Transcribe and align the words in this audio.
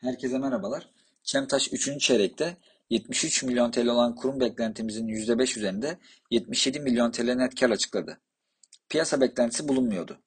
Herkese 0.00 0.38
merhabalar. 0.38 0.90
Çemtaş 1.22 1.72
3. 1.72 2.00
çeyrekte 2.00 2.56
73 2.90 3.42
milyon 3.42 3.70
TL 3.70 3.86
olan 3.86 4.14
kurum 4.14 4.40
beklentimizin 4.40 5.06
%5 5.06 5.58
üzerinde 5.58 5.98
77 6.30 6.80
milyon 6.80 7.10
TL 7.10 7.34
net 7.34 7.60
kar 7.60 7.70
açıkladı. 7.70 8.20
Piyasa 8.88 9.20
beklentisi 9.20 9.68
bulunmuyordu. 9.68 10.22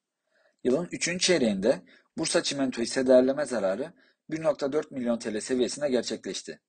Yılın 0.64 0.88
3. 0.92 1.22
çeyreğinde 1.22 1.82
Bursa 2.18 2.44
Çimento 2.44 2.82
hisse 2.82 3.08
değerleme 3.08 3.46
zararı 3.46 3.94
1.4 4.30 4.94
milyon 4.94 5.20
TL 5.20 5.40
seviyesine 5.40 5.90
gerçekleşti. 5.90 6.60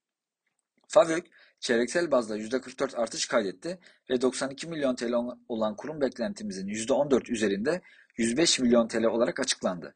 FAVÖK 0.88 1.26
çeyreksel 1.60 2.10
bazda 2.10 2.38
%44 2.38 2.96
artış 2.96 3.26
kaydetti 3.26 3.78
ve 4.10 4.20
92 4.20 4.66
milyon 4.66 4.94
TL 4.94 5.12
olan 5.48 5.76
kurum 5.76 6.00
beklentimizin 6.00 6.66
%14 6.68 7.32
üzerinde 7.32 7.80
105 8.16 8.58
milyon 8.58 8.88
TL 8.88 9.04
olarak 9.04 9.40
açıklandı. 9.40 9.94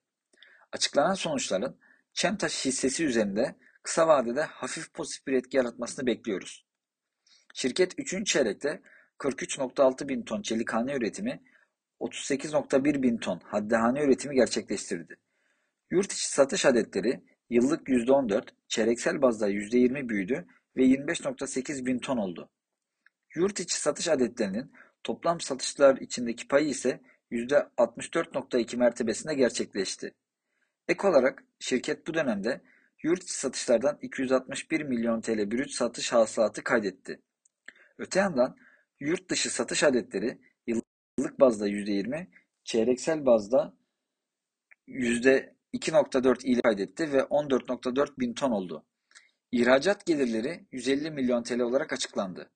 Açıklanan 0.72 1.14
sonuçların 1.14 1.78
Çemtaş 2.14 2.64
hissesi 2.64 3.04
üzerinde 3.04 3.54
kısa 3.82 4.08
vadede 4.08 4.42
hafif 4.42 4.94
pozitif 4.94 5.26
bir 5.26 5.32
etki 5.32 5.56
yaratmasını 5.56 6.06
bekliyoruz. 6.06 6.66
Şirket 7.54 7.94
3. 7.98 8.26
çeyrekte 8.26 8.82
43.6 9.18 10.08
bin 10.08 10.22
ton 10.22 10.42
çelikhane 10.42 10.94
üretimi, 10.94 11.42
38.1 12.00 13.02
bin 13.02 13.18
ton 13.18 13.40
haddehane 13.44 14.02
üretimi 14.02 14.34
gerçekleştirdi. 14.34 15.16
Yurt 15.90 16.12
içi 16.12 16.28
satış 16.28 16.66
adetleri 16.66 17.24
yıllık 17.50 17.88
%14, 17.88 18.48
çeyreksel 18.68 19.22
bazda 19.22 19.50
%20 19.50 20.08
büyüdü 20.08 20.46
ve 20.76 20.82
25.8 20.82 21.86
bin 21.86 21.98
ton 21.98 22.16
oldu. 22.16 22.50
Yurt 23.34 23.60
içi 23.60 23.80
satış 23.80 24.08
adetlerinin 24.08 24.72
toplam 25.02 25.40
satışlar 25.40 25.96
içindeki 25.96 26.48
payı 26.48 26.68
ise 26.68 27.00
%64.2 27.30 28.76
mertebesinde 28.76 29.34
gerçekleşti. 29.34 30.14
Ek 30.88 31.08
olarak 31.08 31.44
şirket 31.58 32.06
bu 32.06 32.14
dönemde 32.14 32.60
yurt 33.02 33.24
satışlardan 33.24 33.98
261 34.02 34.80
milyon 34.80 35.20
TL 35.20 35.50
brüt 35.50 35.70
satış 35.70 36.12
hasılatı 36.12 36.64
kaydetti. 36.64 37.20
Öte 37.98 38.20
yandan 38.20 38.56
yurt 39.00 39.30
dışı 39.30 39.50
satış 39.50 39.82
adetleri 39.82 40.38
yıllık 40.66 41.40
bazda 41.40 41.68
%20, 41.68 42.26
çeyreksel 42.64 43.26
bazda 43.26 43.76
%2.4 44.88 46.44
ile 46.44 46.60
kaydetti 46.60 47.12
ve 47.12 47.18
14.4 47.18 48.18
bin 48.18 48.34
ton 48.34 48.50
oldu. 48.50 48.86
İhracat 49.52 50.06
gelirleri 50.06 50.66
150 50.72 51.10
milyon 51.10 51.42
TL 51.42 51.60
olarak 51.60 51.92
açıklandı. 51.92 52.50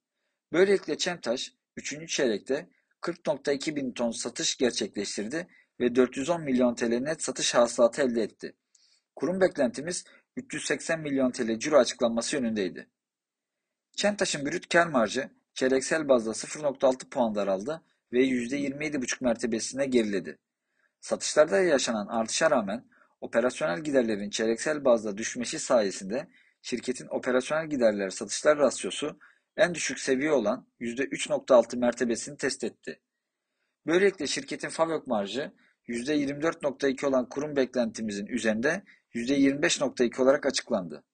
Böylelikle 0.53 0.99
Çemtaş 0.99 1.53
3. 1.77 2.09
çeyrekte 2.09 2.69
40.2 3.03 3.77
bin 3.77 3.93
ton 3.93 4.11
satış 4.11 4.57
gerçekleştirdi 4.57 5.49
ve 5.81 5.95
410 5.95 6.43
milyon 6.43 6.75
TL 6.75 6.99
net 6.99 7.23
satış 7.23 7.55
hasılatı 7.55 8.03
elde 8.03 8.23
etti. 8.23 8.57
Kurum 9.17 9.41
beklentimiz 9.41 10.05
380 10.37 11.01
milyon 11.01 11.31
TL 11.31 11.59
ciro 11.59 11.77
açıklanması 11.77 12.37
yönündeydi. 12.37 12.89
Çemtaş'ın 13.97 14.47
brüt 14.47 14.69
kar 14.69 14.87
marjı 14.87 15.31
çeyreksel 15.55 16.09
bazda 16.09 16.31
0.6 16.31 17.09
puan 17.09 17.35
daraldı 17.35 17.83
ve 18.13 18.25
%27,5 18.25 19.25
mertebesine 19.25 19.87
geriledi. 19.87 20.39
Satışlarda 21.01 21.61
yaşanan 21.61 22.07
artışa 22.07 22.51
rağmen 22.51 22.85
operasyonel 23.21 23.81
giderlerin 23.81 24.31
çeyreksel 24.31 24.85
bazda 24.85 25.19
düşmesi 25.19 25.59
sayesinde 25.59 26.29
şirketin 26.63 27.09
operasyonel 27.09 27.67
giderler 27.67 28.11
satışlar 28.11 28.59
rasyosu 28.59 29.19
en 29.57 29.75
düşük 29.75 29.99
seviye 29.99 30.33
olan 30.33 30.67
%3.6 30.81 31.77
mertebesini 31.77 32.37
test 32.37 32.65
etti. 32.65 33.01
Böylelikle 33.87 34.27
şirketin 34.27 34.69
FAVÖK 34.69 35.07
marjı 35.07 35.53
%24.2 35.89 37.07
olan 37.07 37.29
kurum 37.29 37.57
beklentimizin 37.57 38.27
üzerinde 38.27 38.83
%25.2 39.15 40.23
olarak 40.23 40.47
açıklandı. 40.47 41.05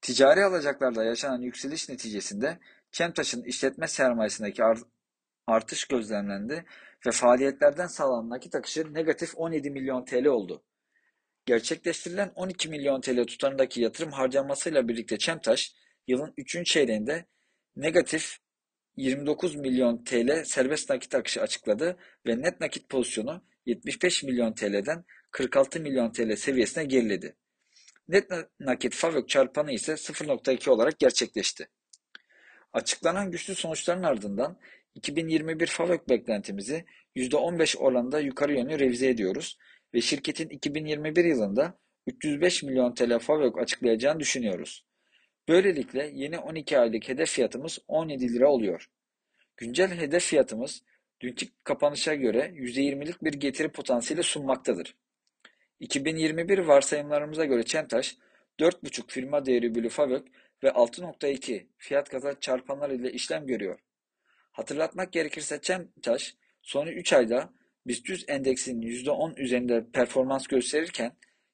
Ticari 0.00 0.44
alacaklarda 0.44 1.04
yaşanan 1.04 1.40
yükseliş 1.40 1.88
neticesinde 1.88 2.58
Çemtaş'ın 2.92 3.42
işletme 3.42 3.88
sermayesindeki 3.88 4.62
artış 5.46 5.84
gözlemlendi 5.84 6.64
ve 7.06 7.10
faaliyetlerden 7.10 7.86
sağlanan 7.86 8.30
nakit 8.30 8.54
akışı 8.54 8.94
negatif 8.94 9.32
17 9.36 9.70
milyon 9.70 10.04
TL 10.04 10.26
oldu. 10.26 10.62
Gerçekleştirilen 11.46 12.32
12 12.34 12.68
milyon 12.68 13.00
TL 13.00 13.24
tutarındaki 13.24 13.80
yatırım 13.80 14.12
harcanmasıyla 14.12 14.88
birlikte 14.88 15.18
Çemtaş, 15.18 15.74
yılın 16.06 16.34
3. 16.36 16.66
çeyreğinde 16.66 17.26
negatif 17.76 18.38
29 18.96 19.54
milyon 19.54 20.04
TL 20.04 20.44
serbest 20.44 20.90
nakit 20.90 21.14
akışı 21.14 21.42
açıkladı 21.42 21.96
ve 22.26 22.42
net 22.42 22.60
nakit 22.60 22.88
pozisyonu 22.88 23.42
75 23.66 24.22
milyon 24.22 24.52
TL'den 24.52 25.04
46 25.30 25.80
milyon 25.80 26.12
TL 26.12 26.36
seviyesine 26.36 26.84
geriledi. 26.84 27.36
Net 28.08 28.30
nakit 28.60 28.94
FAVÖK 28.94 29.28
çarpanı 29.28 29.72
ise 29.72 29.92
0.2 29.92 30.70
olarak 30.70 30.98
gerçekleşti. 30.98 31.68
Açıklanan 32.72 33.30
güçlü 33.30 33.54
sonuçların 33.54 34.02
ardından 34.02 34.58
2021 34.94 35.66
FAVÖK 35.66 36.08
beklentimizi 36.08 36.84
%15 37.16 37.78
oranında 37.78 38.20
yukarı 38.20 38.52
yönlü 38.52 38.78
revize 38.78 39.08
ediyoruz 39.08 39.58
ve 39.94 40.00
şirketin 40.00 40.48
2021 40.48 41.24
yılında 41.24 41.78
305 42.06 42.62
milyon 42.62 42.94
TL 42.94 43.18
FAVÖK 43.18 43.58
açıklayacağını 43.58 44.20
düşünüyoruz. 44.20 44.86
Böylelikle 45.48 46.10
yeni 46.14 46.38
12 46.38 46.78
aylık 46.78 47.08
hedef 47.08 47.30
fiyatımız 47.30 47.78
17 47.88 48.32
lira 48.32 48.48
oluyor. 48.48 48.86
Güncel 49.56 49.90
hedef 49.90 50.24
fiyatımız 50.24 50.82
dünkü 51.24 51.46
kapanışa 51.64 52.14
göre 52.14 52.52
%20'lik 52.54 53.24
bir 53.24 53.32
getiri 53.32 53.68
potansiyeli 53.68 54.22
sunmaktadır. 54.22 54.94
2021 55.80 56.58
varsayımlarımıza 56.58 57.44
göre 57.44 57.62
Çemtaş 57.62 58.16
4.5 58.58 59.02
firma 59.08 59.46
değeri 59.46 59.74
bölü 59.74 59.88
FAVÖK 59.88 60.24
ve 60.62 60.68
6.2 60.68 61.66
fiyat 61.78 62.08
kazanç 62.08 62.42
çarpanlar 62.42 62.90
ile 62.90 63.12
işlem 63.12 63.46
görüyor. 63.46 63.78
Hatırlatmak 64.52 65.12
gerekirse 65.12 65.60
Çemtaş 65.60 66.34
son 66.62 66.86
3 66.86 67.12
ayda 67.12 67.52
BIST 67.86 68.08
100 68.08 68.24
endeksinin 68.28 68.82
%10 68.82 69.40
üzerinde 69.40 69.86
performans 69.92 70.46
gösterirken 70.46 71.12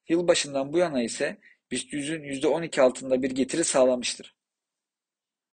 yılbaşından 0.08 0.72
bu 0.72 0.78
yana 0.78 1.02
ise 1.02 1.36
BIST 1.70 1.92
100'ün 1.92 2.22
%12 2.22 2.80
altında 2.80 3.22
bir 3.22 3.30
getiri 3.30 3.64
sağlamıştır. 3.64 4.39